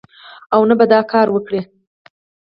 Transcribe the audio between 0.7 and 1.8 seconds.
به دا کار وکړي